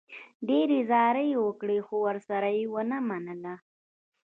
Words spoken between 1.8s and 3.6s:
خو ورسره و یې نه منله.